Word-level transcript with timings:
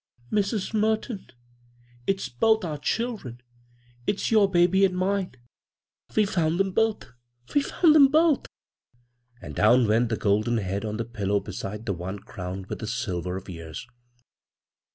"Mrs. 0.31 0.73
Merton, 0.73 1.27
it's 2.07 2.27
both 2.27 2.65
our 2.65 2.79
children— 2.79 3.39
if 4.07 4.15
s 4.15 4.31
your 4.31 4.49
baby 4.49 4.83
and 4.83 4.95
minel 4.95 5.35
We've 6.15 6.27
found 6.27 6.59
them 6.59 6.71
both— 6.71 7.11
we've 7.53 7.67
found 7.67 7.93
them 7.93 8.07
both 8.07 8.47
1" 9.41 9.41
And 9.43 9.53
down 9.55 9.87
went 9.87 10.09
the 10.09 10.17
golden 10.17 10.57
head 10.57 10.85
on 10.85 10.97
the 10.97 11.05
pillow 11.05 11.39
beside 11.39 11.85
the 11.85 11.93
one 11.93 12.17
crowned 12.17 12.65
with 12.65 12.79
the 12.79 12.87
silver 12.87 13.37
of 13.37 13.47
years. 13.47 13.85